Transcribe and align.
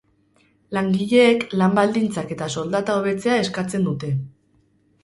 Langileek 0.77 1.45
lan-baldintzak 1.63 2.35
eta 2.37 2.49
soldata 2.57 2.97
hobetzea 3.03 3.39
eskatzen 3.47 3.89
dute. 3.91 4.13